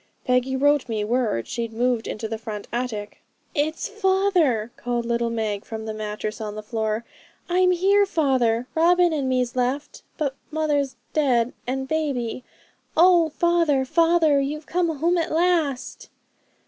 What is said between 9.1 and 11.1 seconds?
and me's left; but mother's